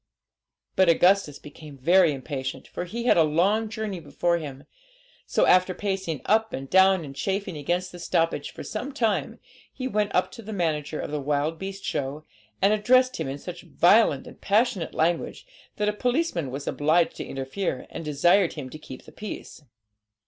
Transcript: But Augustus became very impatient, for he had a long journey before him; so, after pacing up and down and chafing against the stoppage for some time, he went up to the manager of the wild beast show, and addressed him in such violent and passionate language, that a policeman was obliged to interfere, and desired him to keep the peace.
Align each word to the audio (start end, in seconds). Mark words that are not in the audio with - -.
But 0.75 0.89
Augustus 0.89 1.37
became 1.37 1.77
very 1.77 2.11
impatient, 2.11 2.67
for 2.67 2.85
he 2.85 3.03
had 3.03 3.17
a 3.17 3.23
long 3.23 3.69
journey 3.69 3.99
before 3.99 4.39
him; 4.39 4.63
so, 5.27 5.45
after 5.45 5.75
pacing 5.75 6.21
up 6.25 6.53
and 6.53 6.67
down 6.67 7.05
and 7.05 7.15
chafing 7.15 7.55
against 7.55 7.91
the 7.91 7.99
stoppage 7.99 8.49
for 8.49 8.63
some 8.63 8.93
time, 8.93 9.37
he 9.71 9.87
went 9.87 10.15
up 10.15 10.31
to 10.31 10.41
the 10.41 10.53
manager 10.53 10.99
of 10.99 11.11
the 11.11 11.21
wild 11.21 11.59
beast 11.59 11.83
show, 11.85 12.25
and 12.63 12.73
addressed 12.73 13.17
him 13.17 13.27
in 13.27 13.37
such 13.37 13.61
violent 13.61 14.25
and 14.25 14.41
passionate 14.41 14.95
language, 14.95 15.45
that 15.75 15.87
a 15.87 15.93
policeman 15.93 16.49
was 16.49 16.65
obliged 16.65 17.15
to 17.17 17.23
interfere, 17.23 17.85
and 17.91 18.03
desired 18.03 18.53
him 18.53 18.71
to 18.71 18.79
keep 18.79 19.05
the 19.05 19.11
peace. 19.11 19.61